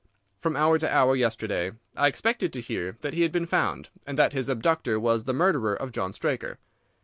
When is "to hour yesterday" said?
0.79-1.73